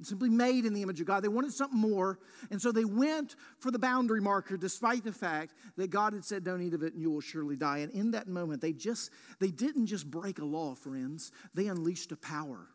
[0.06, 1.24] Simply made in the image of God.
[1.24, 2.18] They wanted something more.
[2.50, 6.44] And so they went for the boundary marker despite the fact that God had said,
[6.44, 7.78] Don't eat of it and you will surely die.
[7.78, 11.32] And in that moment, they just they didn't just break a law, friends.
[11.54, 12.68] They unleashed a power.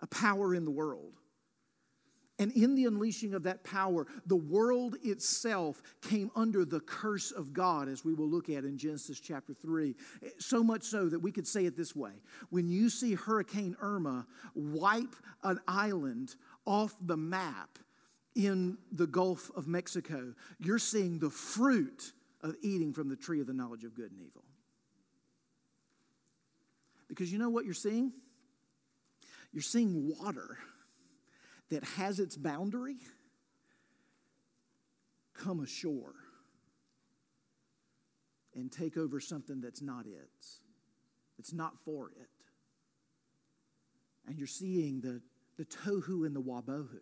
[0.00, 1.21] A power in the world.
[2.42, 7.52] And in the unleashing of that power, the world itself came under the curse of
[7.52, 9.94] God, as we will look at in Genesis chapter 3.
[10.40, 12.10] So much so that we could say it this way
[12.50, 14.26] When you see Hurricane Irma
[14.56, 15.14] wipe
[15.44, 16.34] an island
[16.66, 17.78] off the map
[18.34, 23.46] in the Gulf of Mexico, you're seeing the fruit of eating from the tree of
[23.46, 24.42] the knowledge of good and evil.
[27.08, 28.12] Because you know what you're seeing?
[29.52, 30.58] You're seeing water
[31.72, 32.96] that has its boundary
[35.32, 36.12] come ashore
[38.54, 40.60] and take over something that's not its.
[41.38, 42.28] It's not for it.
[44.26, 45.22] And you're seeing the,
[45.56, 47.00] the tohu and the wabohu,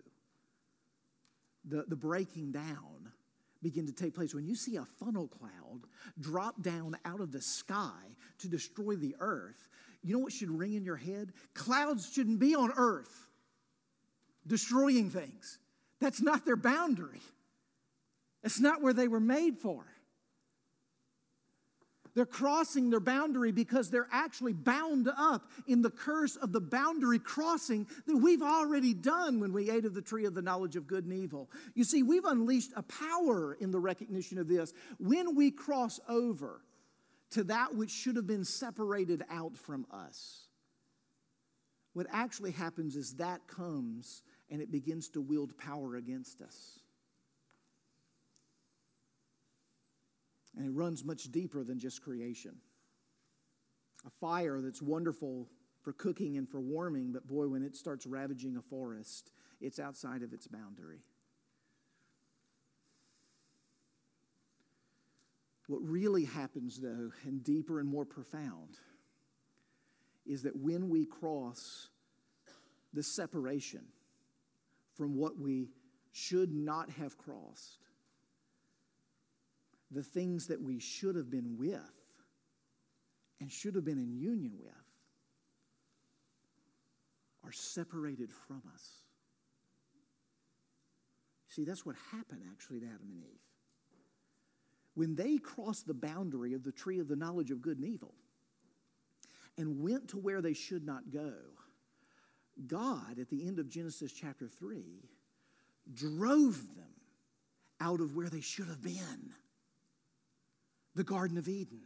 [1.64, 3.10] the, the breaking down
[3.64, 4.36] begin to take place.
[4.36, 5.80] When you see a funnel cloud
[6.20, 9.68] drop down out of the sky to destroy the earth,
[10.04, 11.32] you know what should ring in your head?
[11.54, 13.29] Clouds shouldn't be on earth
[14.46, 15.58] destroying things.
[16.00, 17.20] That's not their boundary.
[18.42, 19.84] That's not where they were made for.
[22.14, 27.20] They're crossing their boundary because they're actually bound up in the curse of the boundary
[27.20, 30.88] crossing that we've already done when we ate of the tree of the knowledge of
[30.88, 31.48] good and evil.
[31.74, 36.62] You see, we've unleashed a power in the recognition of this when we cross over
[37.30, 40.48] to that which should have been separated out from us.
[41.92, 46.80] What actually happens is that comes and it begins to wield power against us.
[50.56, 52.56] And it runs much deeper than just creation.
[54.06, 55.48] A fire that's wonderful
[55.82, 59.30] for cooking and for warming, but boy, when it starts ravaging a forest,
[59.60, 61.00] it's outside of its boundary.
[65.68, 68.78] What really happens, though, and deeper and more profound,
[70.26, 71.90] is that when we cross
[72.92, 73.84] the separation,
[74.94, 75.68] from what we
[76.12, 77.78] should not have crossed.
[79.90, 81.80] The things that we should have been with
[83.40, 84.72] and should have been in union with
[87.44, 88.86] are separated from us.
[91.48, 93.40] See, that's what happened actually to Adam and Eve.
[94.94, 98.14] When they crossed the boundary of the tree of the knowledge of good and evil
[99.56, 101.32] and went to where they should not go,
[102.66, 104.84] God, at the end of Genesis chapter 3,
[105.92, 106.86] drove them
[107.80, 109.32] out of where they should have been
[110.94, 111.82] the Garden of Eden.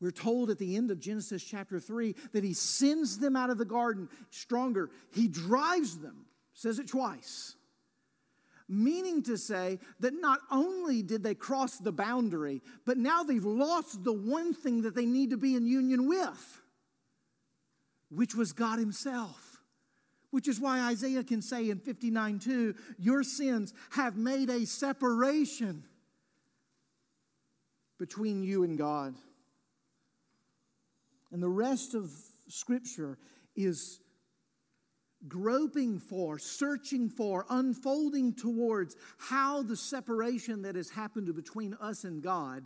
[0.00, 3.58] We're told at the end of Genesis chapter 3 that he sends them out of
[3.58, 4.90] the garden stronger.
[5.12, 6.24] He drives them,
[6.54, 7.54] says it twice.
[8.66, 14.04] Meaning to say that not only did they cross the boundary, but now they've lost
[14.04, 16.62] the one thing that they need to be in union with
[18.10, 19.62] which was God Himself.
[20.30, 25.84] Which is why Isaiah can say in 59 2, Your sins have made a separation
[27.98, 29.14] between you and God.
[31.32, 32.10] And the rest of
[32.48, 33.18] Scripture
[33.56, 34.00] is
[35.28, 42.22] groping for, searching for, unfolding towards how the separation that has happened between us and
[42.22, 42.64] God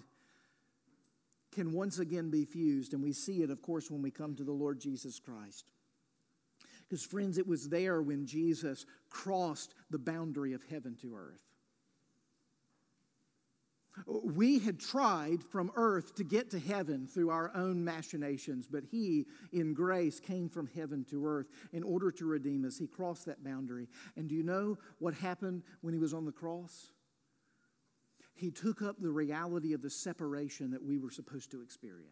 [1.55, 2.93] can once again be fused.
[2.93, 5.71] And we see it, of course, when we come to the Lord Jesus Christ.
[6.83, 11.43] Because, friends, it was there when Jesus crossed the boundary of heaven to earth.
[14.07, 19.27] We had tried from earth to get to heaven through our own machinations, but He,
[19.53, 22.77] in grace, came from heaven to earth in order to redeem us.
[22.77, 23.89] He crossed that boundary.
[24.17, 26.91] And do you know what happened when He was on the cross?
[28.35, 32.11] He took up the reality of the separation that we were supposed to experience.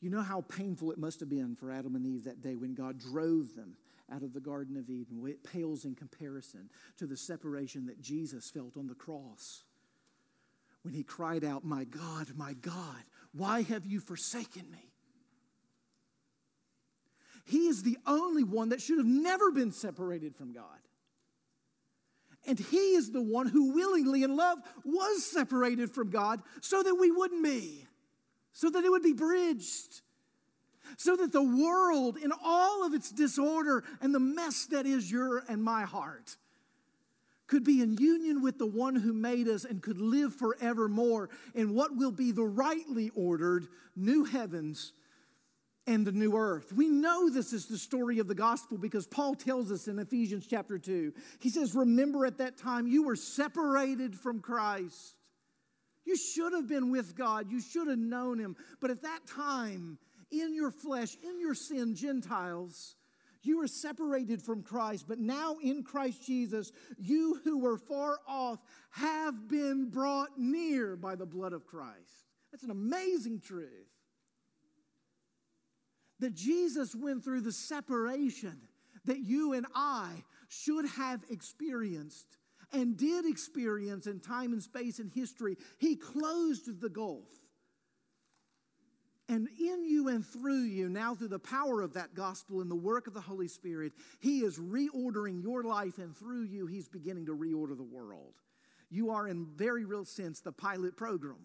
[0.00, 2.74] You know how painful it must have been for Adam and Eve that day when
[2.74, 3.76] God drove them
[4.12, 5.22] out of the Garden of Eden.
[5.26, 9.64] It pales in comparison to the separation that Jesus felt on the cross
[10.82, 14.92] when he cried out, My God, my God, why have you forsaken me?
[17.44, 20.64] He is the only one that should have never been separated from God.
[22.48, 26.94] And He is the one who willingly in love was separated from God so that
[26.94, 27.86] we wouldn't be,
[28.52, 30.00] so that it would be bridged,
[30.96, 35.44] so that the world, in all of its disorder and the mess that is your
[35.46, 36.36] and my heart,
[37.48, 41.74] could be in union with the one who made us and could live forevermore in
[41.74, 44.94] what will be the rightly ordered new heavens
[45.88, 46.70] and the new earth.
[46.70, 50.46] We know this is the story of the gospel because Paul tells us in Ephesians
[50.46, 51.14] chapter 2.
[51.40, 55.14] He says, Remember at that time you were separated from Christ.
[56.04, 58.54] You should have been with God, you should have known Him.
[58.80, 59.98] But at that time,
[60.30, 62.96] in your flesh, in your sin, Gentiles,
[63.42, 65.06] you were separated from Christ.
[65.08, 68.58] But now in Christ Jesus, you who were far off
[68.90, 72.26] have been brought near by the blood of Christ.
[72.52, 73.97] That's an amazing truth
[76.20, 78.58] that Jesus went through the separation
[79.04, 82.38] that you and I should have experienced
[82.72, 85.56] and did experience in time and space and history.
[85.78, 87.28] He closed the gulf.
[89.30, 92.76] And in you and through you, now through the power of that gospel and the
[92.76, 97.26] work of the Holy Spirit, He is reordering your life, and through you, He's beginning
[97.26, 98.34] to reorder the world.
[98.90, 101.40] You are, in very real sense, the pilot program,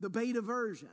[0.00, 0.88] the beta version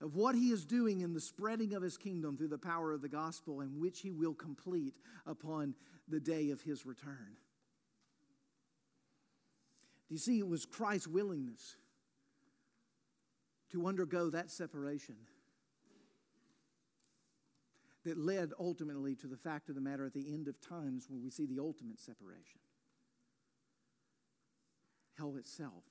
[0.00, 3.00] of what he is doing in the spreading of his kingdom through the power of
[3.00, 4.94] the gospel, and which he will complete
[5.26, 5.74] upon
[6.08, 7.36] the day of his return.
[10.08, 11.76] Do you see, it was Christ's willingness
[13.72, 15.16] to undergo that separation
[18.04, 21.22] that led ultimately to the fact of the matter at the end of times when
[21.22, 22.60] we see the ultimate separation
[25.16, 25.84] hell itself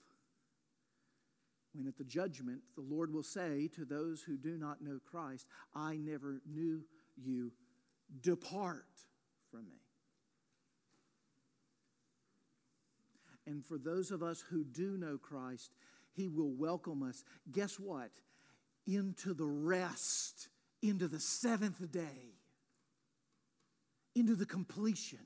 [1.74, 5.48] when at the judgment the Lord will say to those who do not know Christ,
[5.76, 6.84] I never knew
[7.18, 7.52] you,
[8.22, 8.86] depart
[9.50, 9.82] from me.
[13.46, 15.74] And for those of us who do know Christ,
[16.14, 18.12] He will welcome us, guess what?
[18.86, 20.50] Into the rest,
[20.82, 22.38] into the seventh day,
[24.16, 25.20] into the completion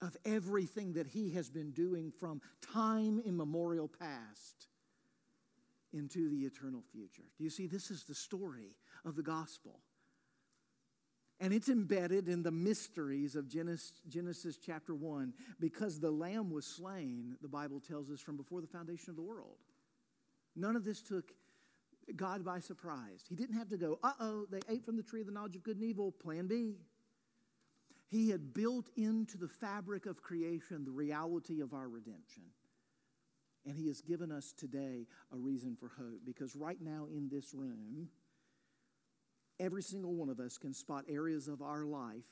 [0.00, 2.40] of everything that He has been doing from
[2.72, 4.68] time immemorial past
[5.92, 7.24] into the eternal future.
[7.36, 7.66] Do you see?
[7.66, 9.80] This is the story of the gospel.
[11.40, 16.66] And it's embedded in the mysteries of Genesis, Genesis, chapter 1 because the lamb was
[16.66, 19.56] slain, the Bible tells us, from before the foundation of the world.
[20.56, 21.30] None of this took
[22.16, 23.24] God by surprise.
[23.28, 25.54] He didn't have to go, uh oh, they ate from the tree of the knowledge
[25.54, 26.74] of good and evil, plan B.
[28.10, 32.44] He had built into the fabric of creation the reality of our redemption.
[33.68, 36.20] And He has given us today a reason for hope.
[36.24, 38.08] Because right now in this room,
[39.60, 42.24] every single one of us can spot areas of our life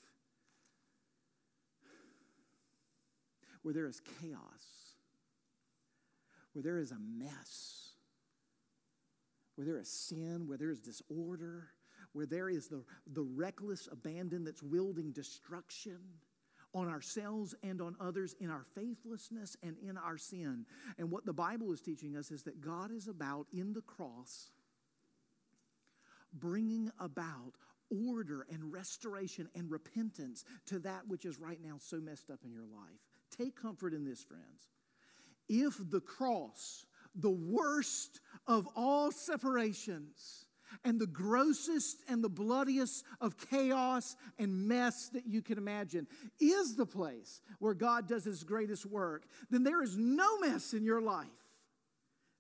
[3.60, 4.94] where there is chaos,
[6.54, 7.90] where there is a mess,
[9.56, 11.68] where there is sin, where there is disorder,
[12.14, 12.82] where there is the,
[13.12, 15.98] the reckless abandon that's wielding destruction
[16.76, 20.66] on ourselves and on others in our faithlessness and in our sin.
[20.98, 24.50] And what the Bible is teaching us is that God is about in the cross
[26.34, 27.54] bringing about
[28.06, 32.52] order and restoration and repentance to that which is right now so messed up in
[32.52, 33.00] your life.
[33.30, 34.68] Take comfort in this, friends.
[35.48, 40.45] If the cross, the worst of all separations,
[40.84, 46.06] and the grossest and the bloodiest of chaos and mess that you can imagine
[46.40, 50.84] is the place where God does his greatest work, then there is no mess in
[50.84, 51.26] your life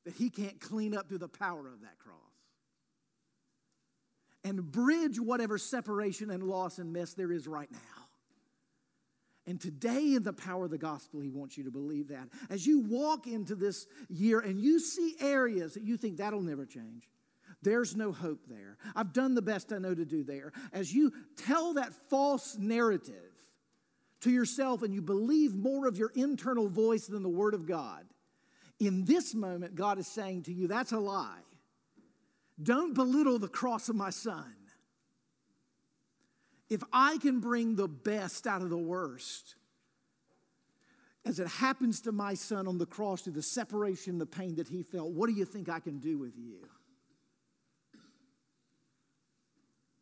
[0.04, 2.16] that he can't clean up through the power of that cross
[4.46, 7.78] and bridge whatever separation and loss and mess there is right now.
[9.48, 12.28] And today, in the power of the gospel, he wants you to believe that.
[12.50, 16.66] As you walk into this year and you see areas that you think that'll never
[16.66, 17.08] change,
[17.62, 18.76] there's no hope there.
[18.94, 20.52] I've done the best I know to do there.
[20.72, 23.14] As you tell that false narrative
[24.20, 28.04] to yourself and you believe more of your internal voice than the Word of God,
[28.78, 31.40] in this moment, God is saying to you, that's a lie.
[32.62, 34.54] Don't belittle the cross of my son.
[36.68, 39.54] If I can bring the best out of the worst,
[41.24, 44.68] as it happens to my son on the cross through the separation, the pain that
[44.68, 46.68] he felt, what do you think I can do with you?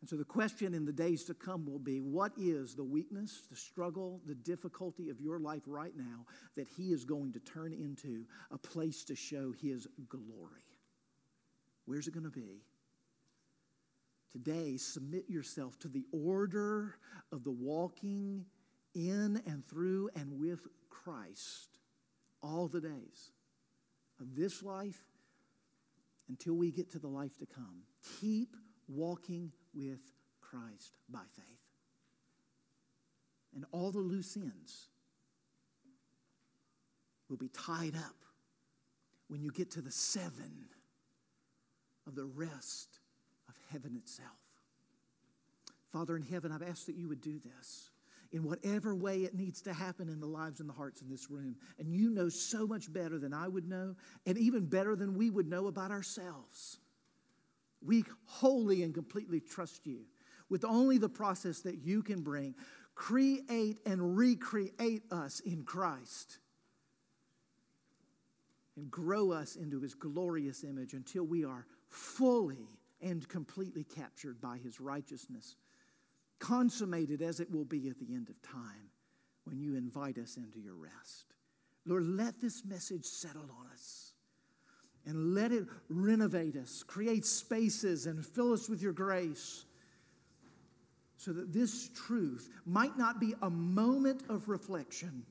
[0.04, 3.44] And so the question in the days to come will be what is the weakness,
[3.50, 6.26] the struggle, the difficulty of your life right now
[6.56, 10.66] that He is going to turn into a place to show His glory?
[11.86, 12.60] Where's it going to be?
[14.30, 16.96] Today, submit yourself to the order
[17.32, 18.44] of the walking
[18.94, 21.78] in and through and with Christ
[22.42, 23.32] all the days
[24.20, 25.00] of this life
[26.28, 27.84] until we get to the life to come.
[28.20, 28.54] Keep
[28.86, 30.00] walking with
[30.40, 31.46] Christ by faith.
[33.54, 34.88] And all the loose ends
[37.28, 38.16] will be tied up
[39.28, 40.66] when you get to the seven
[42.06, 43.00] of the rest
[43.48, 44.30] of heaven itself.
[45.92, 47.90] Father in heaven, I've asked that you would do this
[48.32, 51.30] in whatever way it needs to happen in the lives and the hearts in this
[51.30, 51.54] room.
[51.78, 53.94] And you know so much better than I would know,
[54.26, 56.78] and even better than we would know about ourselves.
[57.84, 60.00] We wholly and completely trust you
[60.48, 62.54] with only the process that you can bring.
[62.94, 66.38] Create and recreate us in Christ
[68.76, 72.68] and grow us into his glorious image until we are fully
[73.00, 75.56] and completely captured by his righteousness,
[76.38, 78.90] consummated as it will be at the end of time
[79.44, 81.34] when you invite us into your rest.
[81.86, 84.03] Lord, let this message settle on us
[85.06, 89.64] and let it renovate us, create spaces, and fill us with your grace
[91.16, 95.24] so that this truth might not be a moment of reflection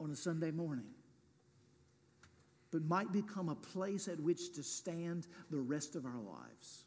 [0.00, 0.92] on a Sunday morning
[2.72, 6.86] but might become a place at which to stand the rest of our lives.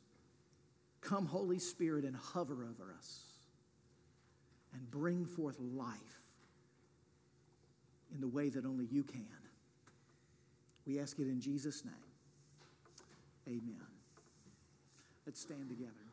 [0.99, 3.21] Come, Holy Spirit, and hover over us
[4.73, 6.23] and bring forth life
[8.13, 9.27] in the way that only you can.
[10.85, 11.93] We ask it in Jesus' name.
[13.47, 13.81] Amen.
[15.25, 16.04] Let's stand together.